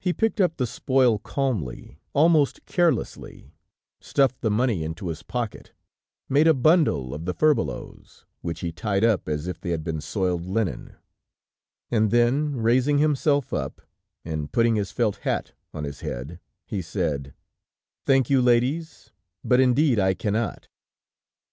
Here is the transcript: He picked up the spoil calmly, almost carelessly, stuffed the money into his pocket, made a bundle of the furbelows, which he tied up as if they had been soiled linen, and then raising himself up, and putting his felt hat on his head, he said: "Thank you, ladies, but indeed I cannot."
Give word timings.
He 0.00 0.12
picked 0.12 0.40
up 0.40 0.56
the 0.56 0.66
spoil 0.66 1.20
calmly, 1.20 2.00
almost 2.14 2.66
carelessly, 2.66 3.54
stuffed 4.00 4.40
the 4.40 4.50
money 4.50 4.82
into 4.82 5.06
his 5.06 5.22
pocket, 5.22 5.72
made 6.28 6.48
a 6.48 6.52
bundle 6.52 7.14
of 7.14 7.26
the 7.26 7.32
furbelows, 7.32 8.26
which 8.40 8.58
he 8.58 8.72
tied 8.72 9.04
up 9.04 9.28
as 9.28 9.46
if 9.46 9.60
they 9.60 9.70
had 9.70 9.84
been 9.84 10.00
soiled 10.00 10.46
linen, 10.46 10.96
and 11.92 12.10
then 12.10 12.56
raising 12.56 12.98
himself 12.98 13.54
up, 13.54 13.80
and 14.24 14.50
putting 14.50 14.74
his 14.74 14.90
felt 14.90 15.18
hat 15.18 15.52
on 15.72 15.84
his 15.84 16.00
head, 16.00 16.40
he 16.64 16.82
said: 16.82 17.32
"Thank 18.04 18.28
you, 18.28 18.42
ladies, 18.42 19.12
but 19.44 19.60
indeed 19.60 20.00
I 20.00 20.14
cannot." 20.14 20.66